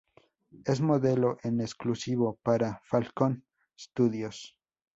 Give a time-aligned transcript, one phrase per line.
[0.65, 3.45] Es modelo en exclusivo para Falcon
[3.79, 4.57] Studios.